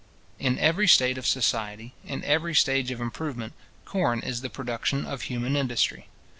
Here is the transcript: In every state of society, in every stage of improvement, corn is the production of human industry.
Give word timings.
In 0.39 0.57
every 0.57 0.87
state 0.87 1.19
of 1.19 1.27
society, 1.27 1.93
in 2.03 2.23
every 2.23 2.55
stage 2.55 2.89
of 2.89 2.99
improvement, 2.99 3.53
corn 3.85 4.19
is 4.21 4.41
the 4.41 4.49
production 4.49 5.05
of 5.05 5.21
human 5.21 5.55
industry. 5.55 6.07